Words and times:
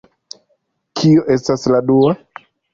Kio 1.01 1.27
estas 1.37 1.69
la 1.77 1.85
dua? 1.93 2.19